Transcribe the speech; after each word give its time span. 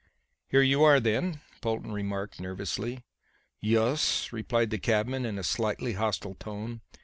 "Here 0.47 0.63
you 0.63 0.81
are, 0.83 0.99
then," 0.99 1.41
Polton 1.61 1.91
remarked 1.91 2.39
nervously. 2.39 3.03
"Yus," 3.59 4.33
replied 4.33 4.71
the 4.71 4.79
cabman 4.79 5.25
in 5.27 5.37
a 5.37 5.43
slightly 5.43 5.93
hostile 5.93 6.33
tone. 6.33 6.81